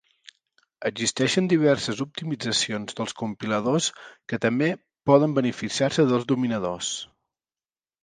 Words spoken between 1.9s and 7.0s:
optimitzacions dels compiladors que també poden beneficiar-se dels dominadors.